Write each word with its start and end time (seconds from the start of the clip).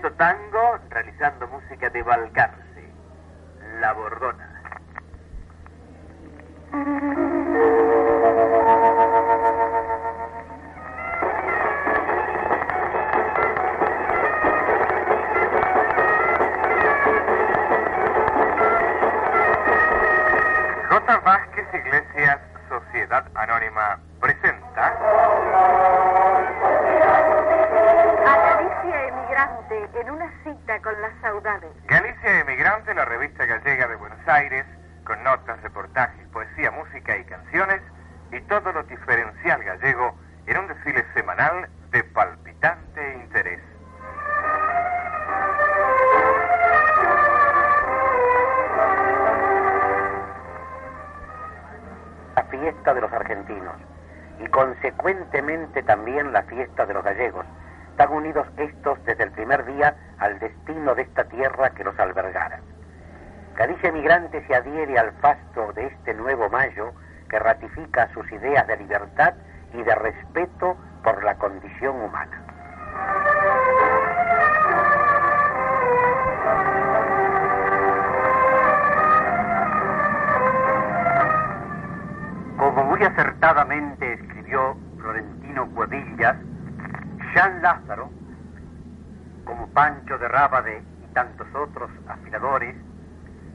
tango 0.00 0.78
realizando 0.90 1.46
música 1.48 1.88
de 1.90 2.02
Valcarce, 2.02 2.92
La 3.80 3.92
Bordona. 3.92 4.53
Fiesta 52.64 52.94
de 52.94 53.00
los 53.02 53.12
argentinos 53.12 53.74
y 54.40 54.46
consecuentemente 54.46 55.82
también 55.82 56.32
la 56.32 56.42
fiesta 56.44 56.86
de 56.86 56.94
los 56.94 57.04
gallegos. 57.04 57.44
Están 57.90 58.10
unidos 58.10 58.46
estos 58.56 59.04
desde 59.04 59.24
el 59.24 59.32
primer 59.32 59.66
día 59.66 59.94
al 60.18 60.38
destino 60.38 60.94
de 60.94 61.02
esta 61.02 61.24
tierra 61.24 61.70
que 61.70 61.84
los 61.84 61.98
albergara. 61.98 62.60
Galicia 63.54 63.90
Emigrante 63.90 64.42
se 64.46 64.54
adhiere 64.54 64.98
al 64.98 65.12
fasto 65.20 65.74
de 65.74 65.86
este 65.88 66.14
nuevo 66.14 66.48
mayo 66.48 66.92
que 67.28 67.38
ratifica 67.38 68.08
sus 68.14 68.30
ideas 68.32 68.66
de 68.66 68.78
libertad 68.78 69.34
y 69.74 69.82
de 69.82 69.94
respeto 69.94 70.76
por 71.02 71.22
la 71.22 71.34
condición 71.34 72.00
humana. 72.00 72.40
Acertadamente 83.44 84.14
escribió 84.14 84.74
Florentino 84.98 85.68
Cuadillas, 85.74 86.36
Jean 87.34 87.60
Lázaro, 87.60 88.10
como 89.44 89.68
Pancho 89.68 90.16
de 90.16 90.28
Rábade 90.28 90.82
y 91.02 91.12
tantos 91.12 91.46
otros 91.54 91.90
afiladores, 92.08 92.74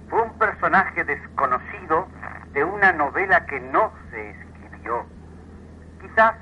fue 0.08 0.22
un 0.22 0.38
personaje 0.38 1.04
desconocido 1.04 2.08
una 2.64 2.92
novela 2.92 3.46
que 3.48 3.60
no 3.60 3.92
se 4.12 4.30
escribió. 4.30 5.06
Quizás 6.02 6.36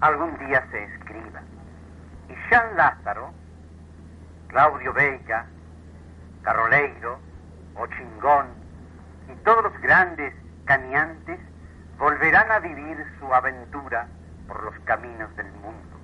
algún 0.00 0.38
día 0.38 0.64
se 0.70 0.84
escriba. 0.84 1.40
Y 2.28 2.34
Jean 2.48 2.76
Lázaro, 2.76 3.32
Claudio 4.48 4.92
Veiga, 4.92 5.46
Carroleiro, 6.42 7.18
Ochingón 7.74 8.46
y 9.32 9.34
todos 9.44 9.64
los 9.64 9.80
grandes 9.80 10.32
cañantes 10.66 11.40
volverán 11.98 12.50
a 12.50 12.58
vivir 12.58 13.04
su 13.18 13.32
aventura 13.32 14.06
por 14.46 14.62
los 14.64 14.78
caminos 14.80 15.34
del 15.36 15.50
mundo. 15.52 15.98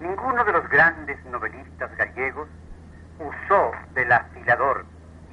Ninguno 0.00 0.44
de 0.44 0.52
los 0.52 0.68
grandes 0.68 1.22
novelistas 1.26 1.94
gallegos 1.96 2.48
usó 3.18 3.72
del 3.94 4.12
afilador 4.12 4.84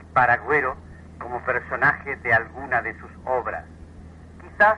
y 0.02 0.04
paragüero 0.14 0.76
como 1.20 1.40
personaje 1.42 2.16
de 2.18 2.34
alguna 2.34 2.82
de 2.82 2.98
sus 3.00 3.12
obras. 3.26 3.64
Quizás 4.42 4.78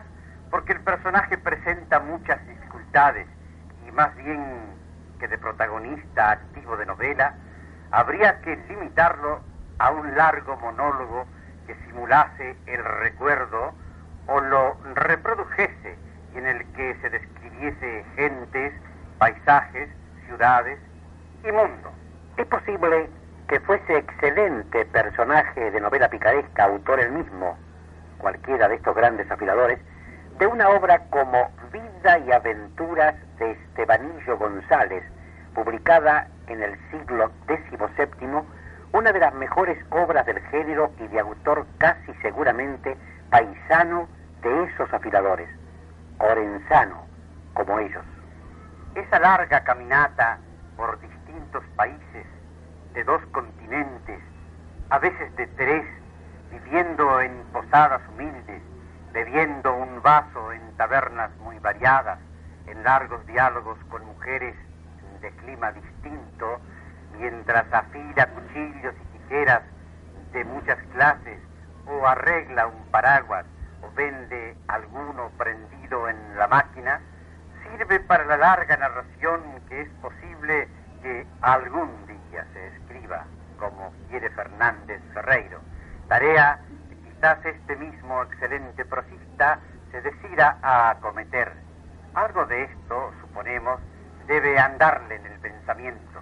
porque 0.51 0.73
el 0.73 0.81
personaje 0.81 1.37
presenta 1.37 1.99
muchas 1.99 2.45
dificultades 2.47 3.27
y 3.87 3.91
más 3.91 4.15
bien 4.15 4.77
que 5.19 5.27
de 5.27 5.37
protagonista 5.37 6.31
activo 6.31 6.77
de 6.77 6.85
novela, 6.85 7.33
habría 7.91 8.41
que 8.41 8.55
limitarlo 8.69 9.41
a 9.79 9.91
un 9.91 10.15
largo 10.15 10.57
monólogo 10.57 11.25
que 11.65 11.75
simulase 11.85 12.55
el 12.65 12.83
recuerdo 12.83 13.73
o 14.27 14.39
lo 14.39 14.77
reprodujese 14.95 15.97
y 16.33 16.37
en 16.37 16.47
el 16.47 16.65
que 16.73 16.95
se 17.01 17.09
describiese 17.09 18.05
gentes, 18.15 18.73
paisajes, 19.17 19.89
ciudades 20.25 20.79
y 21.43 21.51
mundo. 21.51 21.91
Es 22.37 22.45
posible 22.45 23.09
que 23.47 23.59
fuese 23.61 23.97
excelente 23.97 24.85
personaje 24.85 25.71
de 25.71 25.79
novela 25.79 26.09
picaresca, 26.09 26.65
autor 26.65 26.99
el 26.99 27.11
mismo, 27.11 27.57
cualquiera 28.17 28.67
de 28.67 28.75
estos 28.75 28.95
grandes 28.95 29.29
afiladores, 29.31 29.79
de 30.37 30.47
una 30.47 30.69
obra 30.69 30.99
como 31.09 31.49
Vida 31.71 32.19
y 32.19 32.31
Aventuras 32.31 33.15
de 33.39 33.51
Estebanillo 33.51 34.37
González, 34.37 35.03
publicada 35.55 36.27
en 36.47 36.61
el 36.61 36.77
siglo 36.91 37.31
XVII, 37.47 38.41
una 38.91 39.11
de 39.11 39.19
las 39.19 39.33
mejores 39.33 39.77
obras 39.89 40.25
del 40.25 40.39
género 40.47 40.91
y 40.99 41.07
de 41.07 41.19
autor 41.19 41.65
casi 41.77 42.13
seguramente 42.21 42.95
paisano 43.29 44.07
de 44.41 44.63
esos 44.65 44.93
afiladores, 44.93 45.49
orenzano 46.19 47.05
como 47.53 47.79
ellos. 47.79 48.03
Esa 48.95 49.19
larga 49.19 49.63
caminata 49.63 50.39
por 50.75 50.99
distintos 50.99 51.63
países 51.75 52.25
de 52.93 53.03
dos 53.03 53.21
continentes, 53.31 54.19
a 54.89 54.99
veces 54.99 55.35
de 55.35 55.47
tres, 55.47 55.85
viviendo 56.51 57.21
en 57.21 57.43
posadas 57.51 58.01
humildes, 58.09 58.61
bebiendo 59.11 59.75
un 59.75 60.01
vaso 60.01 60.51
en 60.51 60.61
tabernas 60.77 61.35
muy 61.37 61.59
variadas, 61.59 62.19
en 62.67 62.83
largos 62.83 63.25
diálogos 63.27 63.77
con 63.89 64.05
mujeres 64.05 64.55
de 65.21 65.31
clima 65.31 65.71
distinto, 65.71 66.59
mientras 67.17 67.65
afila 67.71 68.27
cuchillos 68.27 68.93
y 68.95 69.17
tijeras 69.17 69.61
de 70.31 70.43
muchas 70.45 70.77
clases, 70.93 71.39
o 71.87 72.05
arregla 72.05 72.67
un 72.67 72.85
paraguas, 72.91 73.45
vende 73.97 74.55
alguno 74.67 75.31
prendido 75.37 76.07
en 76.07 76.37
la 76.37 76.47
máquina, 76.47 77.01
sirve 77.63 77.99
para 78.01 78.23
la 78.25 78.37
larga 78.37 78.77
narración 78.77 79.41
que 79.67 79.81
es 79.81 79.89
posible 80.01 80.69
que 81.01 81.25
algún 81.41 82.05
día 82.05 82.45
se 82.53 82.67
escriba, 82.67 83.25
como 83.57 83.91
quiere 84.07 84.29
Fernández 84.29 85.01
Ferreiro, 85.13 85.59
tarea 86.07 86.59
que 86.89 86.95
quizás 87.09 87.43
este 87.43 87.75
mismo 87.75 88.21
excelente 88.21 88.85
prosista 88.85 89.59
se 89.91 90.01
decida 90.01 90.59
a 90.61 90.91
acometer. 90.91 91.51
Algo 92.13 92.45
de 92.45 92.65
esto, 92.65 93.13
suponemos, 93.21 93.79
debe 94.27 94.59
andarle 94.59 95.15
en 95.15 95.25
el 95.25 95.39
pensamiento. 95.39 96.19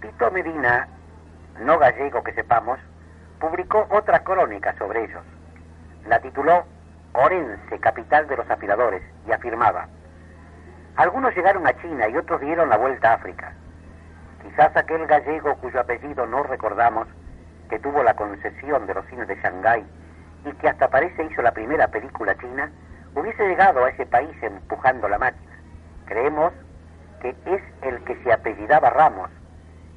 Tito 0.00 0.30
Medina, 0.32 0.88
no 1.60 1.78
gallego 1.78 2.24
que 2.24 2.32
sepamos, 2.32 2.80
publicó 3.38 3.86
otra 3.90 4.24
crónica 4.24 4.74
sobre 4.78 5.04
ellos. 5.04 5.22
La 6.06 6.20
tituló 6.20 6.73
Orense, 7.14 7.78
capital 7.80 8.28
de 8.28 8.36
los 8.36 8.50
afiladores, 8.50 9.02
y 9.26 9.32
afirmaba, 9.32 9.88
algunos 10.96 11.34
llegaron 11.34 11.66
a 11.66 11.72
China 11.80 12.08
y 12.08 12.16
otros 12.16 12.40
dieron 12.40 12.68
la 12.68 12.76
vuelta 12.76 13.10
a 13.10 13.14
África. 13.14 13.52
Quizás 14.42 14.76
aquel 14.76 15.06
gallego 15.06 15.56
cuyo 15.56 15.80
apellido 15.80 16.24
no 16.26 16.44
recordamos, 16.44 17.08
que 17.68 17.80
tuvo 17.80 18.02
la 18.04 18.14
concesión 18.14 18.86
de 18.86 18.94
los 18.94 19.04
cines 19.06 19.26
de 19.26 19.34
Shanghái 19.36 19.84
y 20.44 20.52
que 20.52 20.68
hasta 20.68 20.88
parece 20.88 21.24
hizo 21.24 21.42
la 21.42 21.52
primera 21.52 21.88
película 21.88 22.36
china, 22.36 22.70
hubiese 23.16 23.48
llegado 23.48 23.84
a 23.84 23.90
ese 23.90 24.06
país 24.06 24.36
empujando 24.40 25.08
la 25.08 25.18
máquina. 25.18 25.52
Creemos 26.06 26.52
que 27.20 27.30
es 27.46 27.62
el 27.82 28.04
que 28.04 28.16
se 28.22 28.32
apellidaba 28.32 28.90
Ramos 28.90 29.30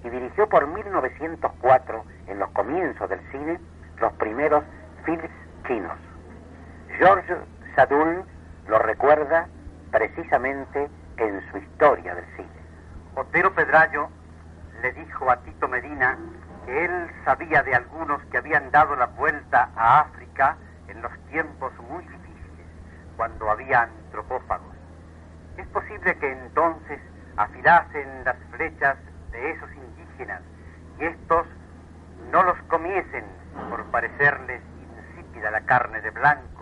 y 0.03 0.09
dirigió 0.09 0.49
por 0.49 0.65
1904, 0.65 2.03
en 2.27 2.39
los 2.39 2.49
comienzos 2.51 3.09
del 3.09 3.19
cine, 3.31 3.59
los 3.99 4.13
primeros 4.13 4.63
films 5.03 5.29
chinos. 5.67 5.97
George 6.97 7.31
Sadul 7.75 8.25
lo 8.67 8.79
recuerda 8.79 9.47
precisamente 9.91 10.89
en 11.17 11.51
su 11.51 11.59
historia 11.59 12.15
del 12.15 12.25
cine. 12.35 12.49
Otero 13.13 13.53
Pedrayo 13.53 14.09
le 14.81 14.93
dijo 14.93 15.29
a 15.29 15.37
Tito 15.37 15.67
Medina 15.67 16.17
que 16.65 16.85
él 16.85 17.11
sabía 17.23 17.61
de 17.61 17.75
algunos 17.75 18.19
que 18.25 18.39
habían 18.39 18.71
dado 18.71 18.95
la 18.95 19.05
vuelta 19.05 19.69
a 19.75 19.99
África 19.99 20.57
en 20.87 21.03
los 21.03 21.11
tiempos 21.29 21.71
muy 21.87 22.03
difíciles, 22.03 22.65
cuando 23.15 23.51
había 23.51 23.83
antropófagos. 23.83 24.75
Es 25.57 25.67
posible 25.67 26.17
que 26.17 26.31
entonces 26.31 26.99
afilasen 27.35 28.23
las 28.25 28.37
flechas 28.55 28.97
de 29.31 29.51
esos 29.51 29.69
indígenas 29.71 30.41
y 30.99 31.05
estos 31.05 31.45
no 32.31 32.41
los 32.41 32.57
comiesen 32.63 33.25
por 33.69 33.83
parecerles 33.91 34.63
insípida 35.13 35.51
la 35.51 35.61
carne 35.61 36.01
de 36.01 36.09
blancos 36.09 36.56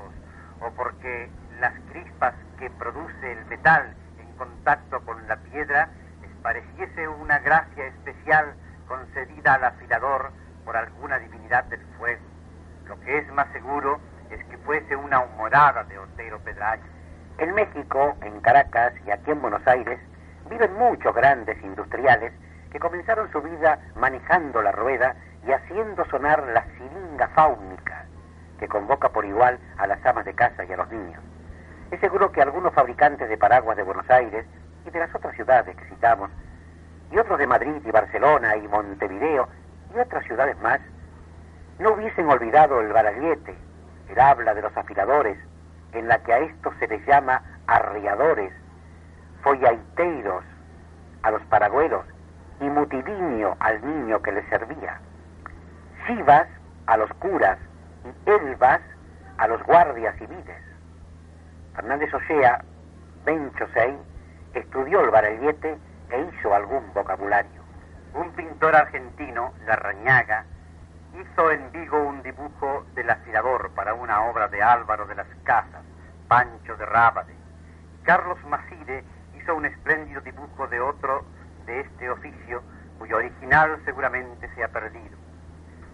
o 0.62 0.70
porque 0.72 1.30
las 1.60 1.74
crispas 1.92 2.34
que 2.60 2.70
produce 2.72 3.32
el 3.32 3.46
metal 3.46 3.94
en 4.20 4.32
contacto 4.38 5.00
con 5.02 5.28
la 5.28 5.38
piedra 5.38 5.90
les 6.22 6.32
pareciese 6.42 7.08
una 7.08 7.40
gracia 7.40 7.88
especial 7.88 8.54
concedida 8.88 9.56
al 9.56 9.66
afilador 9.66 10.32
por 10.64 10.78
alguna 10.78 11.20
divinidad 11.20 11.64
del 11.66 11.82
fuego. 11.98 12.22
Lo 12.88 13.00
que 13.02 13.18
es 13.18 13.32
más 13.34 13.48
seguro 13.52 14.00
es 14.30 14.44
que 14.46 14.58
fuese 14.60 14.96
una 14.96 15.20
humorada 15.20 15.84
de 15.86 15.98
Otero 15.98 16.40
Pedrayo. 16.40 16.84
En 17.38 17.54
México, 17.54 18.16
en 18.22 18.40
Caracas 18.42 18.94
y 19.06 19.12
aquí 19.12 19.32
en 19.32 19.42
Buenos 19.42 19.66
Aires, 19.68 20.00
viven 20.50 20.74
muchos 20.76 21.14
grandes 21.14 21.62
industriales 21.64 22.32
que 22.72 22.80
comenzaron 22.80 23.32
su 23.32 23.42
vida 23.42 23.80
manejando 23.96 24.62
la 24.62 24.72
rueda 24.72 25.16
y 25.46 25.52
haciendo 25.52 26.06
sonar 26.06 26.44
la 26.48 26.66
siringa 26.78 27.28
fáunica, 27.30 28.06
que 28.60 28.68
convoca 28.68 29.10
por 29.10 29.26
igual 29.26 29.60
a 29.78 29.88
las 29.88 30.04
amas 30.06 30.26
de 30.26 30.34
casa 30.34 30.64
y 30.64 30.72
a 30.72 30.78
los 30.78 30.90
niños. 30.90 31.22
Es 31.92 32.00
seguro 32.00 32.32
que 32.32 32.42
algunos 32.42 32.74
fabricantes 32.74 33.30
de 33.30 33.38
paraguas 33.38 33.78
de 33.78 33.84
Buenos 33.84 34.10
Aires 34.10 34.46
y 34.86 34.90
de 34.90 35.00
las 35.00 35.14
otras 35.14 35.36
ciudades 35.36 35.76
que 35.76 35.86
citamos, 35.86 36.30
y 37.12 37.18
otros 37.18 37.38
de 37.40 37.48
Madrid 37.48 37.82
y 37.86 37.92
Barcelona 37.92 38.56
y 38.56 38.68
Montevideo 38.68 39.48
y 39.94 40.00
otras 40.00 40.26
ciudades 40.26 40.58
más, 40.60 40.80
no 41.80 41.94
hubiesen 41.94 42.28
olvidado 42.28 42.82
el 42.82 42.92
baraguete, 42.92 43.56
el 44.10 44.20
habla 44.20 44.54
de 44.54 44.62
los 44.62 44.76
afiladores, 44.76 45.38
en 45.94 46.08
la 46.08 46.20
que 46.20 46.34
a 46.34 46.40
estos 46.40 46.74
se 46.80 46.88
les 46.88 47.06
llama 47.06 47.42
arriadores, 47.68 48.54
follaiteiros 49.42 50.44
a 51.24 51.32
los 51.32 51.42
paragüeros 51.44 52.06
y 52.60 52.66
mutilinio 52.66 53.56
al 53.60 53.86
niño 53.86 54.22
que 54.22 54.32
les 54.32 54.48
servía, 54.50 55.00
chivas 56.08 56.48
a 56.88 56.98
los 56.98 57.12
curas 57.16 57.58
elvas 58.26 58.82
a 59.38 59.48
los 59.48 59.62
guardias 59.64 60.16
civiles. 60.18 60.62
Fernández 61.76 62.14
Ochea, 62.14 62.64
Benchosei, 63.26 63.98
estudió 64.54 65.02
el 65.02 65.10
barallete 65.10 65.78
e 66.10 66.22
hizo 66.22 66.54
algún 66.54 66.94
vocabulario. 66.94 67.62
Un 68.14 68.32
pintor 68.32 68.76
argentino, 68.76 69.54
Larrañaga, 69.66 70.46
hizo 71.20 71.52
en 71.52 71.72
Vigo 71.72 72.02
un 72.02 72.22
dibujo 72.24 72.86
del 72.94 73.10
afilador 73.10 73.72
para 73.72 73.94
una 73.94 74.24
obra 74.24 74.48
de 74.48 74.62
Álvaro 74.62 75.06
de 75.06 75.16
las 75.16 75.28
Casas, 75.44 75.84
Pancho 76.28 76.76
de 76.78 76.86
Rábade. 76.86 77.34
Carlos 78.04 78.38
Maside 78.46 79.04
hizo 79.38 79.56
un 79.56 79.66
espléndido 79.66 80.22
dibujo 80.22 80.68
de 80.68 80.80
otro 80.80 81.26
de 81.66 81.82
este 81.82 82.10
oficio, 82.10 82.62
cuyo 83.00 83.18
original 83.18 83.82
seguramente 83.86 84.50
se 84.56 84.64
ha 84.64 84.68
perdido. 84.70 85.15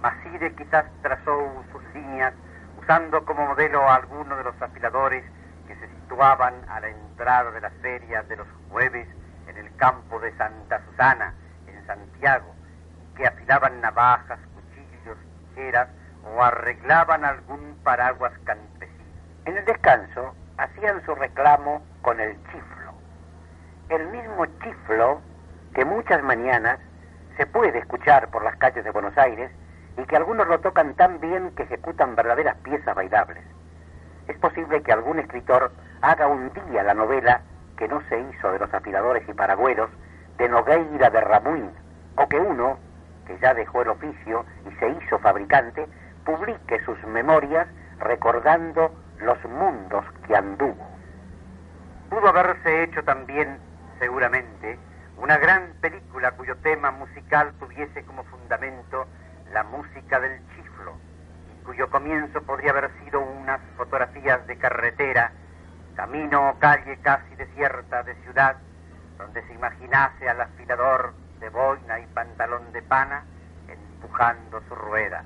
Maside 0.01 0.51
quizás 0.55 0.85
trazó 1.03 1.63
sus 1.71 1.83
líneas 1.93 2.33
usando 2.81 3.23
como 3.23 3.45
modelo 3.45 3.87
a 3.87 3.95
alguno 3.95 4.35
de 4.35 4.43
los 4.43 4.59
afiladores 4.59 5.23
que 5.67 5.75
se 5.75 5.87
situaban 5.89 6.55
a 6.69 6.79
la 6.79 6.89
entrada 6.89 7.51
de 7.51 7.61
las 7.61 7.73
ferias 7.81 8.27
de 8.27 8.37
los 8.37 8.47
jueves 8.69 9.07
en 9.47 9.57
el 9.57 9.75
campo 9.75 10.19
de 10.19 10.35
Santa 10.37 10.81
Susana, 10.85 11.35
en 11.67 11.85
Santiago, 11.85 12.51
que 13.15 13.27
afilaban 13.27 13.79
navajas, 13.79 14.39
cuchillos, 14.55 15.17
tijeras 15.49 15.87
o 16.23 16.43
arreglaban 16.43 17.23
algún 17.23 17.77
paraguas 17.83 18.33
campesino. 18.43 19.03
En 19.45 19.57
el 19.57 19.65
descanso 19.65 20.35
hacían 20.57 21.05
su 21.05 21.13
reclamo 21.13 21.85
con 22.01 22.19
el 22.19 22.35
chiflo. 22.45 22.93
El 23.89 24.07
mismo 24.07 24.47
chiflo 24.63 25.21
que 25.75 25.85
muchas 25.85 26.23
mañanas 26.23 26.79
se 27.37 27.45
puede 27.45 27.77
escuchar 27.77 28.29
por 28.29 28.43
las 28.43 28.55
calles 28.55 28.83
de 28.83 28.89
Buenos 28.89 29.15
Aires 29.15 29.51
y 29.97 30.03
que 30.03 30.15
algunos 30.15 30.47
lo 30.47 30.59
tocan 30.59 30.93
tan 30.95 31.19
bien 31.19 31.51
que 31.51 31.63
ejecutan 31.63 32.15
verdaderas 32.15 32.57
piezas 32.57 32.95
bailables. 32.95 33.43
Es 34.27 34.37
posible 34.37 34.81
que 34.81 34.91
algún 34.91 35.19
escritor 35.19 35.71
haga 36.01 36.27
un 36.27 36.51
día 36.53 36.83
la 36.83 36.93
novela 36.93 37.41
que 37.77 37.87
no 37.87 38.01
se 38.09 38.19
hizo 38.19 38.51
de 38.51 38.59
los 38.59 38.73
afiladores 38.73 39.27
y 39.27 39.33
paragüeros 39.33 39.89
de 40.37 40.49
Nogueira 40.49 41.09
de 41.09 41.21
Ramuín, 41.21 41.71
o 42.15 42.27
que 42.27 42.39
uno, 42.39 42.77
que 43.25 43.37
ya 43.39 43.53
dejó 43.53 43.81
el 43.81 43.89
oficio 43.89 44.45
y 44.69 44.75
se 44.75 44.89
hizo 44.89 45.19
fabricante, 45.19 45.87
publique 46.25 46.79
sus 46.85 47.01
memorias 47.05 47.67
recordando 47.99 48.93
los 49.19 49.43
mundos 49.45 50.05
que 50.27 50.35
anduvo. 50.35 50.87
Pudo 52.09 52.27
haberse 52.27 52.83
hecho 52.83 53.03
también, 53.03 53.57
seguramente, 53.99 54.77
una 55.17 55.37
gran 55.37 55.73
película 55.81 56.31
cuyo 56.31 56.55
tema 56.57 56.91
musical 56.91 57.53
tuviese 57.59 58.03
como 58.03 58.23
fundamento 58.23 59.05
la 59.53 59.63
música 59.63 60.19
del 60.19 60.39
chiflo, 60.55 60.93
cuyo 61.65 61.89
comienzo 61.89 62.41
podría 62.43 62.71
haber 62.71 62.91
sido 63.03 63.19
unas 63.21 63.59
fotografías 63.75 64.45
de 64.47 64.57
carretera, 64.57 65.31
camino 65.95 66.49
o 66.49 66.59
calle 66.59 66.97
casi 67.01 67.35
desierta 67.35 68.03
de 68.03 68.15
ciudad, 68.23 68.57
donde 69.17 69.45
se 69.47 69.53
imaginase 69.53 70.29
al 70.29 70.41
afilador 70.41 71.13
de 71.39 71.49
boina 71.49 71.99
y 71.99 72.05
pantalón 72.07 72.71
de 72.71 72.81
pana 72.81 73.23
empujando 73.67 74.61
su 74.67 74.75
rueda. 74.75 75.23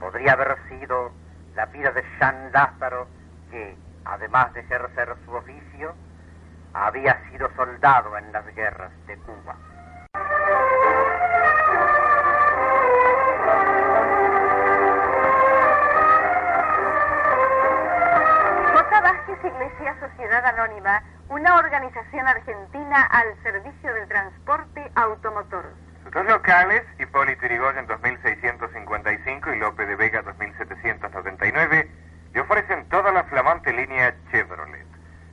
Podría 0.00 0.32
haber 0.32 0.56
sido 0.68 1.12
la 1.54 1.66
vida 1.66 1.90
de 1.90 2.02
Jean 2.18 2.50
Lázaro, 2.52 3.06
que, 3.50 3.76
además 4.04 4.52
de 4.54 4.60
ejercer 4.60 5.14
su 5.24 5.32
oficio, 5.32 5.94
había 6.72 7.22
sido 7.30 7.48
soldado 7.54 8.16
en 8.18 8.32
las 8.32 8.46
guerras 8.54 8.92
de 9.06 9.16
Cuba. 9.18 9.56
Iglesia 19.46 19.94
Sociedad 20.00 20.44
Anónima, 20.46 21.02
una 21.28 21.58
organización 21.58 22.26
argentina 22.26 23.02
al 23.10 23.26
servicio 23.42 23.92
del 23.92 24.08
transporte 24.08 24.90
automotor. 24.94 25.66
Sus 26.02 26.10
dos 26.12 26.24
locales, 26.24 26.82
Hipólito 26.98 27.44
Yrigoyen 27.46 27.86
2655 27.86 29.52
y 29.52 29.58
López 29.58 29.86
de 29.86 29.96
Vega 29.96 30.22
2799, 30.22 31.90
le 32.32 32.40
ofrecen 32.40 32.88
toda 32.88 33.12
la 33.12 33.24
flamante 33.24 33.70
línea 33.72 34.14
Chevrolet. 34.30 34.86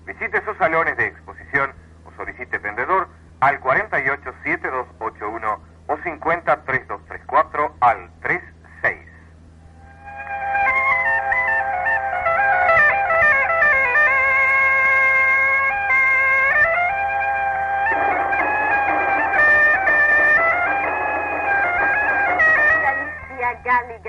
Visite 0.06 0.44
sus 0.44 0.58
salones 0.58 0.98
de 0.98 1.06
exposición 1.08 1.72
o 2.04 2.12
solicite 2.18 2.58
vendedor 2.58 3.08
al 3.40 3.62
487281 3.62 5.62
o 5.88 5.98
503234 5.98 7.76
al 7.80 8.12
36. 8.20 8.51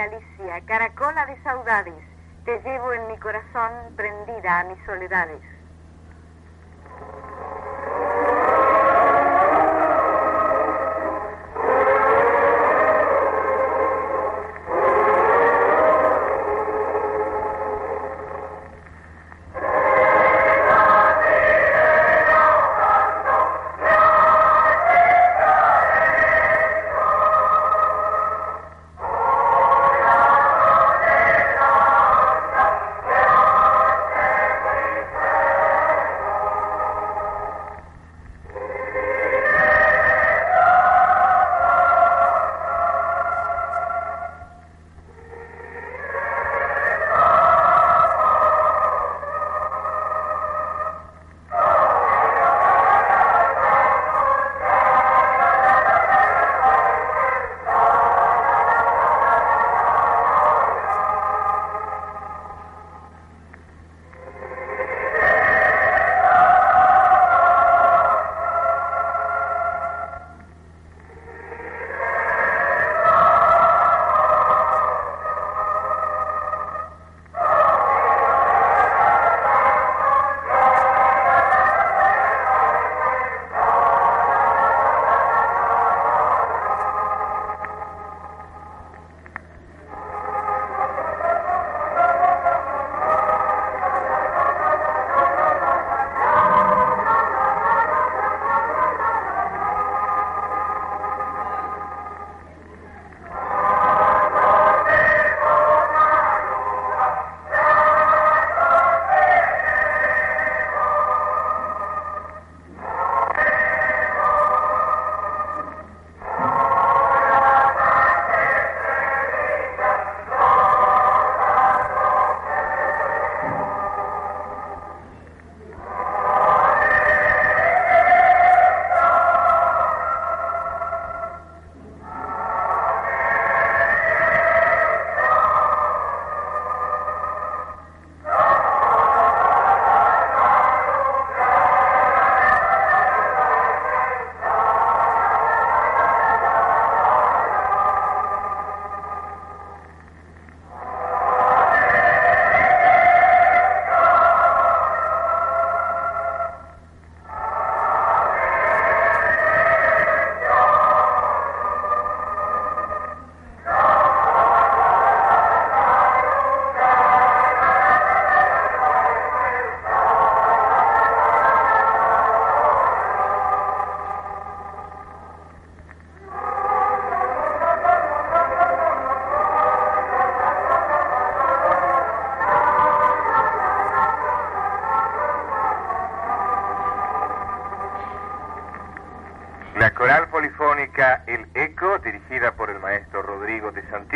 Gali, 0.02 0.16
Galicia, 0.16 0.60
caracola 0.66 1.26
de 1.26 1.36
saudades, 1.42 2.04
te 2.44 2.60
llevo 2.62 2.92
en 2.92 3.06
mi 3.06 3.16
corazón 3.18 3.70
prendida 3.94 4.60
a 4.60 4.64
mis 4.64 4.78
soledades. 4.84 5.40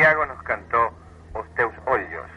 Santiago, 0.06 0.26
nos 0.26 0.42
cantó 0.44 0.92
Osteus 1.32 1.74
Hoyos, 1.84 2.30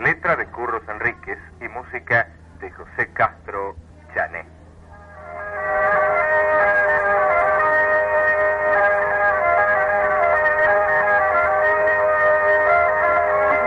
letra 0.00 0.34
de 0.34 0.44
Curros 0.46 0.82
Enríquez 0.88 1.38
y 1.60 1.68
música 1.68 2.26
de 2.58 2.68
José 2.72 3.12
Castro 3.12 3.76
Chané. 4.12 4.44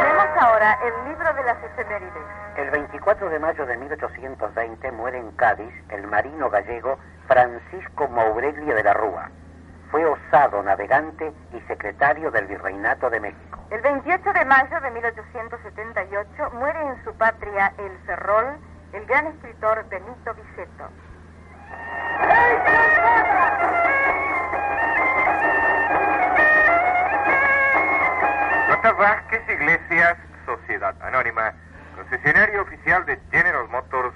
Vemos 0.03 0.29
ahora 0.41 0.77
el 0.83 1.09
libro 1.09 1.33
de 1.35 1.43
las 1.45 1.63
efemérides. 1.63 2.11
El 2.57 2.71
24 2.71 3.29
de 3.29 3.39
mayo 3.39 3.65
de 3.65 3.77
1820 3.77 4.91
muere 4.91 5.17
en 5.17 5.31
Cádiz 5.31 5.73
el 5.91 6.05
marino 6.07 6.49
gallego 6.49 6.99
Francisco 7.29 8.09
Maureglia 8.09 8.75
de 8.75 8.83
la 8.83 8.93
Rúa. 8.95 9.31
Fue 9.91 10.05
osado 10.05 10.61
navegante 10.61 11.31
y 11.53 11.61
secretario 11.67 12.29
del 12.31 12.47
Virreinato 12.47 13.09
de 13.09 13.21
México. 13.21 13.44
El 13.71 13.81
28 13.81 14.33
de 14.33 14.45
mayo 14.45 14.79
de 14.79 14.91
1878 14.91 16.49
muere 16.53 16.81
en 16.81 17.03
su 17.03 17.17
patria, 17.17 17.73
El 17.79 17.97
Ferrol, 18.05 18.57
el 18.93 19.05
gran 19.07 19.27
escritor 19.27 19.89
Benito 19.89 20.33
Viceto. 20.35 20.89
J. 28.67 28.91
Vázquez 28.93 29.49
Iglesias, 29.49 30.17
Sociedad 30.45 30.95
Anónima, 31.01 31.53
concesionario 31.95 32.61
oficial 32.61 33.03
de 33.05 33.19
General 33.31 33.67
Motors, 33.69 34.13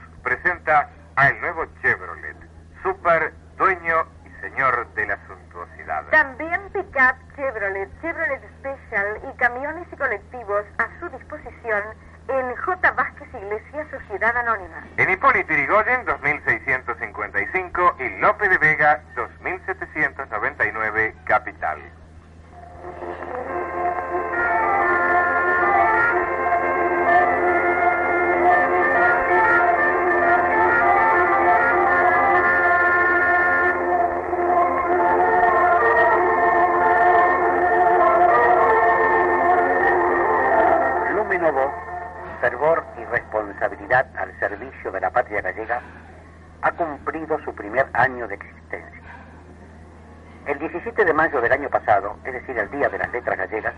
17 50.71 51.03
de 51.03 51.13
mayo 51.13 51.41
del 51.41 51.51
año 51.51 51.67
pasado, 51.67 52.15
es 52.23 52.31
decir, 52.31 52.55
el 52.55 52.69
Día 52.69 52.89
de 52.89 52.99
las 52.99 53.11
Letras 53.11 53.37
Gallegas, 53.39 53.73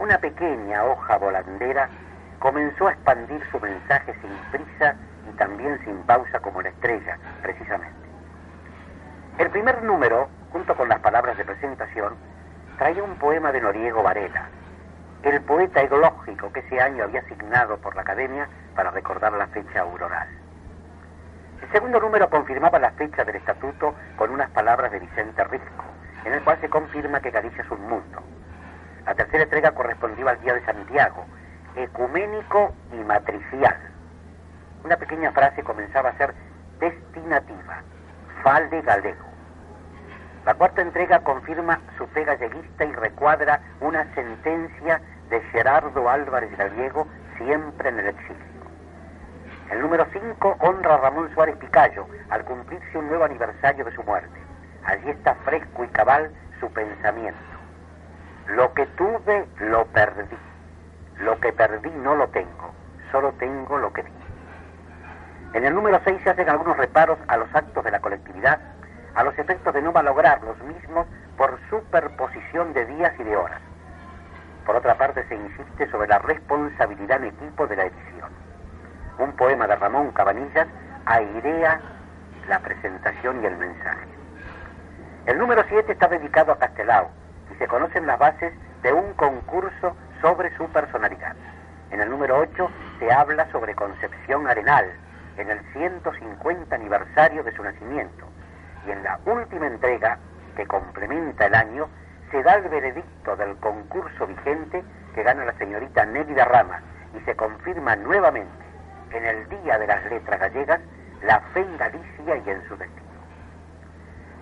una 0.00 0.18
pequeña 0.18 0.84
hoja 0.84 1.16
volandera 1.16 1.88
comenzó 2.40 2.88
a 2.88 2.92
expandir 2.92 3.40
su 3.52 3.60
mensaje 3.60 4.12
sin 4.20 4.32
prisa 4.50 4.96
y 5.30 5.36
también 5.36 5.78
sin 5.84 5.96
pausa 5.98 6.40
como 6.40 6.60
la 6.60 6.70
estrella, 6.70 7.16
precisamente. 7.40 8.08
El 9.38 9.48
primer 9.50 9.80
número, 9.84 10.28
junto 10.50 10.74
con 10.74 10.88
las 10.88 10.98
palabras 10.98 11.36
de 11.38 11.44
presentación, 11.44 12.16
traía 12.78 13.04
un 13.04 13.14
poema 13.16 13.52
de 13.52 13.60
Noriego 13.60 14.02
Varela, 14.02 14.48
el 15.22 15.40
poeta 15.42 15.82
ecológico 15.82 16.52
que 16.52 16.60
ese 16.60 16.80
año 16.80 17.04
había 17.04 17.20
asignado 17.20 17.78
por 17.78 17.94
la 17.94 18.02
Academia 18.02 18.48
para 18.74 18.90
recordar 18.90 19.32
la 19.34 19.46
fecha 19.46 19.82
auroral. 19.82 20.45
El 21.62 21.72
segundo 21.72 22.00
número 22.00 22.28
confirmaba 22.28 22.78
la 22.78 22.90
fecha 22.92 23.24
del 23.24 23.36
estatuto 23.36 23.94
con 24.16 24.30
unas 24.30 24.50
palabras 24.50 24.90
de 24.92 25.00
Vicente 25.00 25.42
Risco, 25.44 25.84
en 26.24 26.34
el 26.34 26.42
cual 26.42 26.58
se 26.60 26.68
confirma 26.68 27.20
que 27.20 27.30
Galicia 27.30 27.62
es 27.62 27.70
un 27.70 27.80
mundo. 27.88 28.22
La 29.04 29.14
tercera 29.14 29.44
entrega 29.44 29.72
correspondía 29.72 30.30
al 30.30 30.40
Día 30.40 30.54
de 30.54 30.64
Santiago, 30.64 31.24
ecuménico 31.76 32.74
y 32.92 32.96
matricial. 33.04 33.76
Una 34.84 34.96
pequeña 34.96 35.32
frase 35.32 35.62
comenzaba 35.62 36.10
a 36.10 36.16
ser 36.16 36.34
destinativa, 36.78 37.82
falde 38.42 38.82
galego. 38.82 39.24
La 40.44 40.54
cuarta 40.54 40.82
entrega 40.82 41.20
confirma 41.20 41.80
su 41.98 42.06
fe 42.08 42.24
galleguista 42.24 42.84
y 42.84 42.92
recuadra 42.92 43.60
una 43.80 44.04
sentencia 44.14 45.00
de 45.28 45.40
Gerardo 45.52 46.08
Álvarez 46.08 46.56
Gallego, 46.56 47.08
siempre 47.36 47.88
en 47.88 47.98
el 47.98 48.08
exilio. 48.08 48.55
El 49.70 49.80
número 49.80 50.06
5 50.12 50.56
honra 50.60 50.94
a 50.94 50.98
Ramón 50.98 51.28
Suárez 51.34 51.56
Picayo 51.56 52.06
al 52.30 52.44
cumplirse 52.44 52.98
un 52.98 53.08
nuevo 53.08 53.24
aniversario 53.24 53.84
de 53.84 53.92
su 53.92 54.02
muerte. 54.04 54.38
Allí 54.84 55.10
está 55.10 55.34
fresco 55.44 55.84
y 55.84 55.88
cabal 55.88 56.30
su 56.60 56.72
pensamiento. 56.72 57.40
Lo 58.46 58.72
que 58.74 58.86
tuve, 58.86 59.46
lo 59.58 59.84
perdí. 59.86 60.36
Lo 61.18 61.40
que 61.40 61.52
perdí 61.52 61.90
no 61.90 62.14
lo 62.14 62.28
tengo, 62.28 62.72
solo 63.10 63.32
tengo 63.32 63.78
lo 63.78 63.92
que 63.92 64.02
di. 64.02 64.12
En 65.54 65.64
el 65.64 65.74
número 65.74 66.00
6 66.04 66.20
se 66.22 66.30
hacen 66.30 66.48
algunos 66.48 66.76
reparos 66.76 67.18
a 67.26 67.36
los 67.36 67.52
actos 67.54 67.82
de 67.82 67.90
la 67.90 68.00
colectividad, 68.00 68.60
a 69.14 69.24
los 69.24 69.36
efectos 69.38 69.74
de 69.74 69.82
no 69.82 69.92
malograr 69.92 70.42
los 70.42 70.58
mismos 70.62 71.06
por 71.36 71.58
superposición 71.70 72.72
de 72.72 72.84
días 72.84 73.12
y 73.18 73.24
de 73.24 73.36
horas. 73.36 73.60
Por 74.64 74.76
otra 74.76 74.96
parte, 74.96 75.26
se 75.28 75.34
insiste 75.34 75.90
sobre 75.90 76.08
la 76.08 76.18
responsabilidad 76.18 77.22
en 77.22 77.28
equipo 77.28 77.66
de 77.66 77.76
la 77.76 77.84
edición. 77.84 78.15
Un 79.18 79.32
poema 79.32 79.66
de 79.66 79.76
Ramón 79.76 80.10
Cabanillas 80.12 80.66
airea 81.06 81.80
la 82.48 82.58
presentación 82.58 83.42
y 83.42 83.46
el 83.46 83.56
mensaje. 83.56 84.06
El 85.24 85.38
número 85.38 85.64
7 85.68 85.90
está 85.90 86.06
dedicado 86.06 86.52
a 86.52 86.58
Castelao 86.58 87.08
y 87.50 87.54
se 87.56 87.66
conocen 87.66 88.06
las 88.06 88.18
bases 88.18 88.52
de 88.82 88.92
un 88.92 89.14
concurso 89.14 89.96
sobre 90.20 90.54
su 90.58 90.68
personalidad. 90.68 91.34
En 91.90 92.00
el 92.00 92.10
número 92.10 92.38
8 92.38 92.70
se 92.98 93.10
habla 93.10 93.50
sobre 93.52 93.74
Concepción 93.74 94.46
Arenal, 94.48 94.84
en 95.38 95.50
el 95.50 95.60
150 95.72 96.74
aniversario 96.74 97.42
de 97.42 97.56
su 97.56 97.62
nacimiento. 97.62 98.26
Y 98.86 98.90
en 98.90 99.02
la 99.02 99.18
última 99.24 99.66
entrega, 99.66 100.18
que 100.56 100.66
complementa 100.66 101.46
el 101.46 101.54
año, 101.54 101.88
se 102.30 102.42
da 102.42 102.56
el 102.56 102.68
veredicto 102.68 103.34
del 103.36 103.56
concurso 103.56 104.26
vigente 104.26 104.84
que 105.14 105.22
gana 105.22 105.46
la 105.46 105.54
señorita 105.54 106.04
Nélida 106.04 106.44
Rama 106.44 106.82
y 107.18 107.20
se 107.24 107.34
confirma 107.34 107.96
nuevamente 107.96 108.65
en 109.12 109.24
el 109.24 109.48
Día 109.48 109.78
de 109.78 109.86
las 109.86 110.04
Letras 110.06 110.40
Gallegas 110.40 110.80
la 111.22 111.40
fe 111.52 111.60
en 111.60 111.76
Galicia 111.76 112.36
y 112.44 112.50
en 112.50 112.68
su 112.68 112.76
destino. 112.76 113.06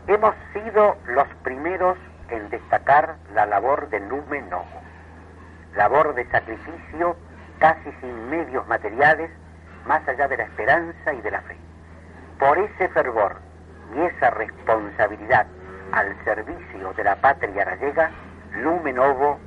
Hemos 0.07 0.35
sido 0.53 0.96
los 1.07 1.29
primeros 1.42 1.96
en 2.31 2.50
destacar 2.50 3.16
la 3.35 3.46
labor 3.46 3.88
de 3.90 4.00
Nume 4.00 4.42
Novo, 4.42 4.83
labor 5.77 6.14
de 6.14 6.27
sacrificio 6.31 7.16
casi 7.59 7.90
sin 8.00 8.29
medios 8.29 8.66
materiales, 8.66 9.31
más 9.87 10.07
allá 10.09 10.29
de 10.29 10.37
la 10.37 10.44
esperanza 10.44 11.12
y 11.12 11.20
de 11.20 11.31
la 11.31 11.40
fe. 11.42 11.57
Por 12.38 12.59
ese 12.59 12.88
fervor 12.88 13.37
y 13.94 14.00
esa 14.00 14.31
responsabilidad 14.31 15.46
al 15.92 16.16
servicio 16.24 16.92
de 16.94 17.05
la 17.05 17.16
patria 17.16 17.64
gallega, 17.64 18.11
Lume 18.57 18.92
Novo. 18.92 19.38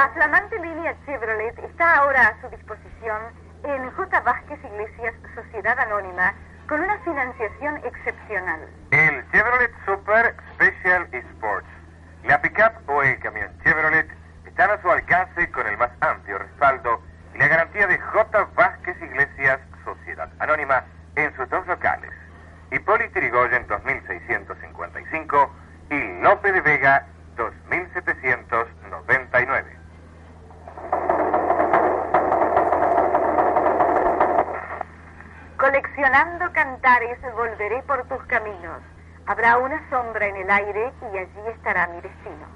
La 0.00 0.08
flamante 0.14 0.58
línea 0.58 0.96
Chevrolet 1.04 1.58
está 1.58 1.96
ahora 1.96 2.28
a 2.28 2.40
su 2.40 2.48
disposición 2.48 3.20
en 3.64 3.90
J. 3.90 4.20
Vázquez 4.20 4.58
Iglesias 4.64 5.14
Sociedad 5.34 5.78
Anónima 5.78 6.32
con 6.66 6.80
una 6.80 6.98
financiación 7.00 7.76
excepcional. 7.84 8.60
El 8.92 9.30
Chevrolet 9.30 9.70
Super 9.84 10.34
Special 10.54 11.06
Sports. 11.12 11.68
La 12.24 12.40
pickup 12.40 12.88
o 12.88 13.02
el 13.02 13.18
camión 13.18 13.50
Chevrolet 13.62 14.08
están 14.46 14.70
a 14.70 14.80
su 14.80 14.90
alcance 14.90 15.50
con 15.50 15.66
el 15.66 15.76
más 15.76 15.90
amplio 16.00 16.38
respaldo 16.38 17.02
y 17.34 17.38
la 17.38 17.48
garantía 17.48 17.86
de 17.86 17.98
J. 17.98 18.48
Vázquez 18.54 18.96
Iglesias 19.02 19.60
Sociedad 19.84 20.30
Anónima 20.38 20.82
en 21.16 21.36
sus 21.36 21.46
dos 21.50 21.66
locales. 21.66 22.10
Hipólito 22.72 23.20
Yrigoyen 23.20 23.66
2655 23.66 25.54
y 25.90 26.22
Lope 26.22 26.52
de 26.52 26.60
Vega 26.62 27.06
2799. 27.36 28.69
Coleccionando 36.00 36.50
cantares 36.54 37.18
volveré 37.36 37.82
por 37.82 38.08
tus 38.08 38.22
caminos. 38.24 38.80
Habrá 39.26 39.58
una 39.58 39.86
sombra 39.90 40.28
en 40.28 40.36
el 40.36 40.50
aire 40.50 40.94
y 41.12 41.18
allí 41.18 41.48
estará 41.54 41.88
mi 41.88 42.00
destino. 42.00 42.46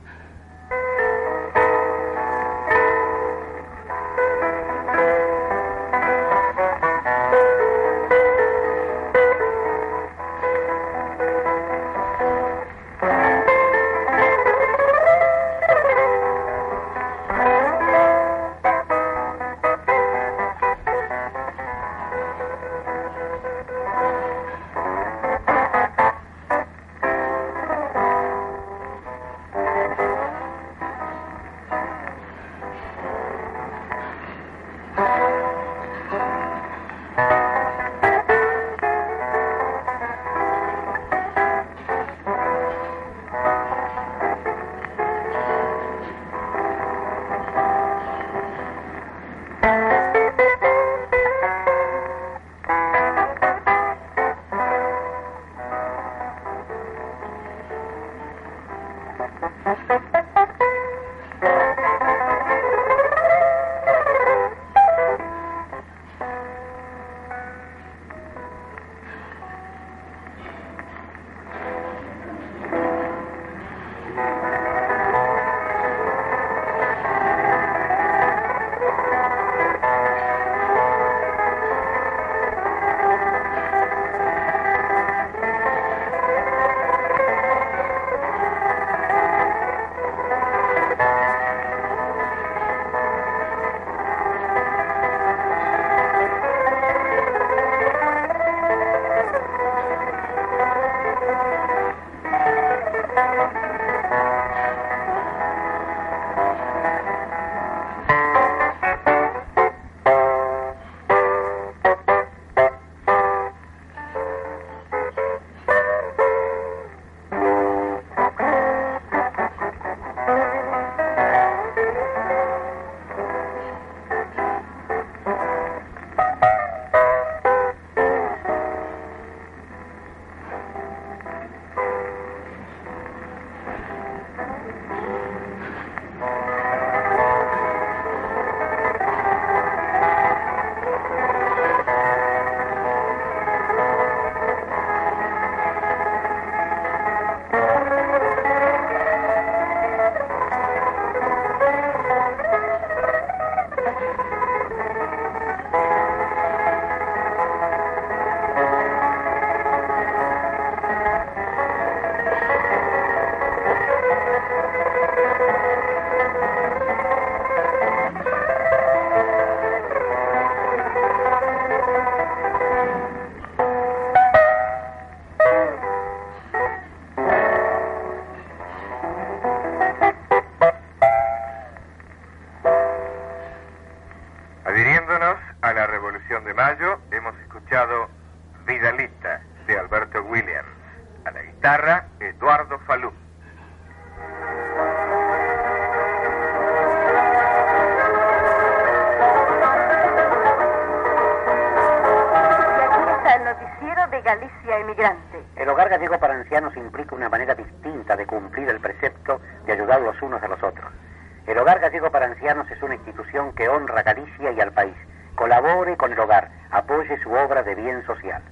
Es 212.44 212.82
una 212.82 212.96
institución 212.96 213.54
que 213.54 213.70
honra 213.70 214.00
a 214.00 214.02
Galicia 214.02 214.52
y 214.52 214.60
al 214.60 214.70
país. 214.70 214.94
Colabore 215.34 215.96
con 215.96 216.12
el 216.12 216.20
hogar, 216.20 216.50
apoye 216.70 217.18
su 217.22 217.32
obra 217.32 217.62
de 217.62 217.74
bien 217.74 218.04
social. 218.04 218.42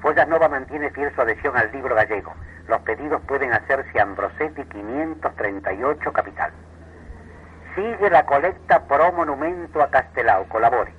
Follas 0.00 0.26
Nova 0.26 0.48
mantiene 0.48 0.90
fiel 0.90 1.14
su 1.14 1.20
adhesión 1.20 1.56
al 1.56 1.70
libro 1.70 1.94
gallego. 1.94 2.34
Los 2.66 2.80
pedidos 2.80 3.22
pueden 3.28 3.52
hacerse 3.52 4.00
a 4.00 4.02
Ambrosetti 4.02 4.64
538 4.64 6.12
Capital. 6.12 6.50
Sigue 7.76 8.10
la 8.10 8.26
colecta 8.26 8.82
pro 8.88 9.12
monumento 9.12 9.80
a 9.80 9.88
Castelao. 9.88 10.48
Colabore. 10.48 10.92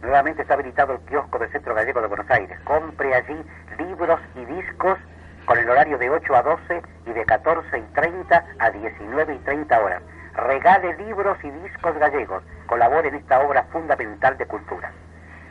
Nuevamente 0.00 0.40
está 0.40 0.54
habilitado 0.54 0.94
el 0.94 1.00
kiosco 1.00 1.38
del 1.38 1.52
Centro 1.52 1.74
Gallego 1.74 2.00
de 2.00 2.06
Buenos 2.06 2.30
Aires. 2.30 2.58
Compre 2.64 3.14
allí 3.14 3.44
libros 3.76 4.20
y 4.36 4.44
discos 4.46 4.98
con 5.44 5.58
el 5.58 5.68
horario 5.68 5.98
de 5.98 6.08
8 6.08 6.34
a 6.34 6.42
12 6.42 6.82
y 7.04 7.12
de 7.12 7.26
14 7.26 7.78
y 7.78 7.82
30 7.92 8.46
a 8.58 8.70
19 8.70 9.34
y 9.34 9.38
30 9.40 9.80
horas 9.80 10.02
regale 10.38 10.96
libros 10.96 11.36
y 11.42 11.50
discos 11.50 11.98
gallegos, 11.98 12.42
colabore 12.66 13.08
en 13.08 13.16
esta 13.16 13.40
obra 13.40 13.64
fundamental 13.64 14.38
de 14.38 14.46
cultura. 14.46 14.92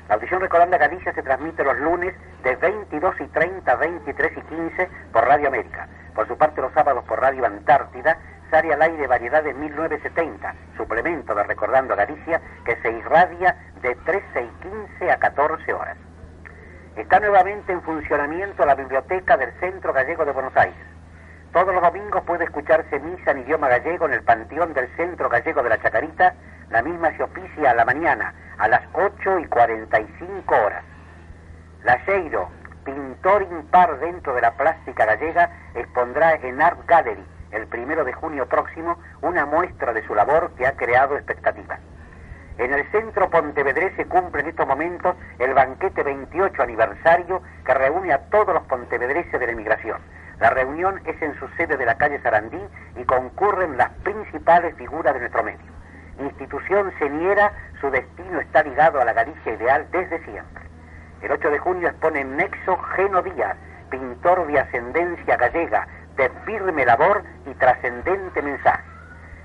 La 0.07 0.15
audición 0.15 0.39
Recolanda 0.39 0.77
Galicia 0.77 1.13
se 1.13 1.23
transmite 1.23 1.63
los 1.63 1.77
lunes 1.79 2.15
de 2.43 2.55
22 2.55 3.15
y 3.19 3.27
30, 3.27 3.69
a 3.69 3.75
23 3.75 4.37
y 4.37 4.41
15 4.41 4.89
por 5.11 5.25
Radio 5.25 5.49
América. 5.49 5.87
Por 6.15 6.27
su 6.27 6.37
parte 6.37 6.61
los 6.61 6.71
sábados 6.73 7.03
por 7.03 7.19
Radio 7.19 7.45
Antártida 7.45 8.17
sale 8.49 8.73
al 8.73 8.81
aire 8.81 9.07
Variedades 9.07 9.53
1970, 9.55 10.55
suplemento 10.77 11.35
de 11.35 11.43
Recordando 11.43 11.95
Galicia, 11.95 12.41
que 12.63 12.77
se 12.77 12.89
irradia 12.89 13.57
de 13.81 13.93
13 13.95 14.41
y 14.41 14.69
15 14.97 15.11
a 15.11 15.17
14 15.17 15.73
horas. 15.73 15.97
Está 16.95 17.19
nuevamente 17.19 17.73
en 17.73 17.81
funcionamiento 17.81 18.65
la 18.65 18.75
biblioteca 18.75 19.35
del 19.35 19.51
Centro 19.59 19.91
Gallego 19.91 20.23
de 20.23 20.31
Buenos 20.31 20.55
Aires 20.55 20.96
todos 21.53 21.73
los 21.73 21.81
domingos 21.81 22.23
puede 22.23 22.43
escucharse 22.43 22.99
misa 22.99 23.31
en 23.31 23.39
idioma 23.39 23.69
gallego 23.69 24.05
en 24.05 24.13
el 24.13 24.23
Panteón 24.23 24.73
del 24.73 24.87
Centro 24.95 25.29
Gallego 25.29 25.63
de 25.63 25.69
la 25.69 25.81
Chacarita. 25.81 26.33
La 26.69 26.81
misma 26.81 27.15
se 27.15 27.23
oficia 27.23 27.71
a 27.71 27.73
la 27.73 27.85
mañana, 27.85 28.33
a 28.57 28.67
las 28.67 28.81
8 28.93 29.39
y 29.39 29.45
45 29.45 30.55
horas. 30.55 30.83
Laseiro, 31.83 32.49
pintor 32.83 33.43
impar 33.43 33.97
dentro 33.99 34.33
de 34.35 34.41
la 34.41 34.51
plástica 34.51 35.05
gallega, 35.05 35.49
expondrá 35.73 36.33
en 36.35 36.61
Art 36.61 36.79
Gallery 36.85 37.25
el 37.51 37.65
primero 37.67 38.03
de 38.03 38.11
junio 38.11 38.45
próximo 38.47 38.97
una 39.21 39.45
muestra 39.45 39.93
de 39.93 40.05
su 40.05 40.13
labor 40.13 40.51
que 40.57 40.67
ha 40.67 40.75
creado 40.75 41.15
expectativas. 41.15 41.79
En 42.57 42.73
el 42.73 42.85
centro 42.91 43.29
Pontevedrés 43.29 43.95
se 43.95 44.05
cumple 44.05 44.41
en 44.41 44.49
estos 44.49 44.67
momentos 44.67 45.15
el 45.39 45.53
banquete 45.53 46.03
28 46.03 46.61
aniversario 46.61 47.41
que 47.65 47.73
reúne 47.73 48.11
a 48.11 48.29
todos 48.29 48.53
los 48.53 48.63
pontevedreses 48.63 49.39
de 49.39 49.45
la 49.45 49.53
emigración 49.53 50.01
la 50.39 50.51
reunión 50.51 51.01
es 51.05 51.19
en 51.21 51.37
su 51.39 51.47
sede 51.57 51.77
de 51.77 51.85
la 51.85 51.97
calle 51.97 52.21
Sarandí 52.21 52.61
y 52.95 53.03
concurren 53.05 53.77
las 53.77 53.89
principales 54.03 54.75
figuras 54.75 55.13
de 55.13 55.21
nuestro 55.21 55.43
medio. 55.43 55.77
Institución 56.19 56.91
señera, 56.99 57.51
su 57.81 57.89
destino 57.89 58.39
está 58.39 58.63
ligado 58.63 59.01
a 59.01 59.05
la 59.05 59.13
Galicia 59.13 59.53
ideal 59.53 59.87
desde 59.91 60.23
siempre. 60.25 60.63
El 61.21 61.31
8 61.31 61.49
de 61.49 61.59
junio 61.59 61.87
expone 61.89 62.23
Nexo 62.23 62.77
Geno 62.95 63.23
Díaz, 63.23 63.57
pintor 63.89 64.45
de 64.45 64.59
ascendencia 64.59 65.37
gallega, 65.37 65.87
de 66.15 66.29
firme 66.45 66.85
labor 66.85 67.23
y 67.45 67.53
trascendente 67.55 68.41
mensaje. 68.41 68.83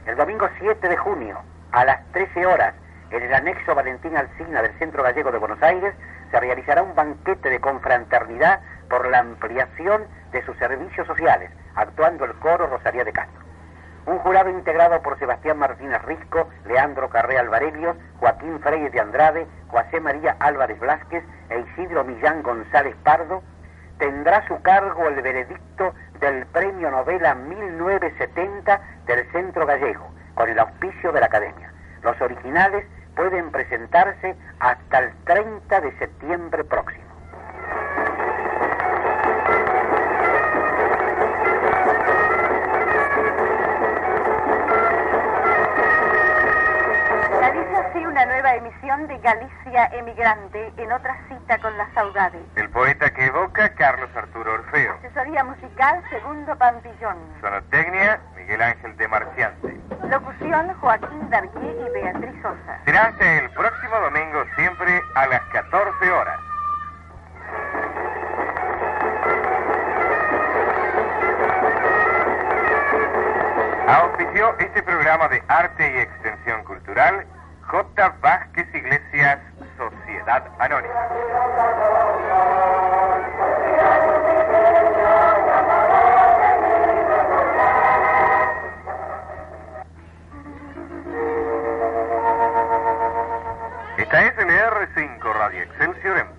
El 0.06 0.16
domingo 0.16 0.48
7 0.58 0.88
de 0.88 0.96
junio, 0.96 1.40
a 1.72 1.84
las 1.84 2.04
13 2.12 2.44
horas, 2.44 2.74
en 3.10 3.22
el 3.22 3.32
anexo 3.32 3.74
Valentín 3.74 4.16
Alcina 4.16 4.62
del 4.62 4.72
Centro 4.78 5.02
Gallego 5.02 5.30
de 5.30 5.38
Buenos 5.38 5.62
Aires, 5.62 5.94
se 6.32 6.40
realizará 6.40 6.82
un 6.82 6.94
banquete 6.94 7.50
de 7.50 7.60
confraternidad 7.60 8.60
por 8.88 9.06
la 9.08 9.18
ampliación 9.18 10.04
de 10.32 10.42
sus 10.44 10.56
servicios 10.56 11.06
sociales, 11.06 11.50
actuando 11.76 12.24
el 12.24 12.32
coro 12.34 12.66
Rosalía 12.66 13.04
de 13.04 13.12
Castro. 13.12 13.40
Un 14.06 14.18
jurado 14.18 14.48
integrado 14.48 15.00
por 15.02 15.18
Sebastián 15.18 15.58
Martínez 15.58 16.02
Risco, 16.02 16.48
Leandro 16.64 17.10
Carré 17.10 17.38
Alvarelios, 17.38 17.96
Joaquín 18.18 18.58
Freire 18.60 18.90
de 18.90 18.98
Andrade, 18.98 19.46
José 19.68 20.00
María 20.00 20.34
Álvarez 20.40 20.80
Blázquez 20.80 21.22
e 21.50 21.60
Isidro 21.60 22.02
Millán 22.02 22.42
González 22.42 22.96
Pardo, 23.04 23.42
tendrá 23.98 24.38
a 24.38 24.48
su 24.48 24.60
cargo 24.62 25.06
el 25.08 25.20
veredicto 25.20 25.94
del 26.18 26.46
Premio 26.46 26.90
Novela 26.90 27.34
1970 27.34 28.80
del 29.06 29.30
Centro 29.32 29.66
Gallego, 29.66 30.10
con 30.34 30.48
el 30.48 30.58
auspicio 30.58 31.12
de 31.12 31.20
la 31.20 31.26
Academia. 31.26 31.70
Los 32.02 32.20
originales 32.20 32.86
pueden 33.14 33.50
presentarse 33.50 34.36
hasta 34.60 34.98
el 34.98 35.12
30 35.24 35.80
de 35.80 35.98
septiembre 35.98 36.64
próximo. 36.64 37.02
Realiza 47.38 47.78
así 47.80 48.06
una 48.06 48.24
nueva 48.26 48.54
emisión 48.54 49.06
de 49.08 49.18
Galicia 49.18 49.86
Emigrante 49.92 50.72
en 50.76 50.92
otra 50.92 51.16
cita 51.28 51.58
con 51.58 51.76
la 51.76 51.92
saudade. 51.94 52.38
El 52.56 52.68
poeta 52.70 53.12
que 53.12 53.26
evoca 53.26 53.74
Carlos 53.74 54.10
Arturo 54.14 54.54
Orfeo. 54.54 54.94
Asesoría 54.94 55.44
musical 55.44 56.02
Segundo 56.10 56.56
Pampillón. 56.56 57.16
Sonotecnia 57.40 58.20
Miguel 58.36 58.62
Ángel 58.62 58.96
de 58.96 59.08
Marciante. 59.08 59.91
Locución 60.12 60.74
Joaquín 60.74 61.30
Dargué 61.30 61.48
y 61.58 61.90
Beatriz 61.90 62.34
Sosa. 62.42 62.78
Será 62.84 63.14
el 63.18 63.48
próximo 63.52 63.98
domingo 63.98 64.44
siempre 64.56 65.00
a 65.14 65.26
las 65.26 65.40
14 65.40 66.10
horas. 66.10 66.38
Auspició 73.88 74.54
este 74.58 74.82
programa 74.82 75.28
de 75.28 75.42
arte 75.48 75.90
y 75.90 76.00
extensión 76.00 76.62
cultural 76.64 77.24
J. 77.68 78.14
Vázquez 78.20 78.68
Iglesias, 78.74 79.38
Sociedad 79.78 80.46
Anónima. 80.58 80.92
TSMR5 94.12 95.22
Radio 95.32 95.62
Excelsior 95.62 96.18
en 96.18 96.31